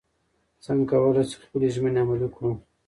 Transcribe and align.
څنګه 0.65 0.85
کولی 0.91 1.23
شو 1.29 1.37
خپلې 1.45 1.67
ژمنې 1.75 1.99
عملي 2.03 2.27
کړو؟ 2.35 2.51